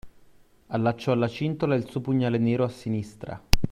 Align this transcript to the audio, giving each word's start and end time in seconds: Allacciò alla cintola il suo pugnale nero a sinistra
Allacciò 0.69 1.11
alla 1.11 1.27
cintola 1.27 1.75
il 1.75 1.87
suo 1.87 2.01
pugnale 2.01 2.39
nero 2.39 2.63
a 2.63 2.69
sinistra 2.69 3.39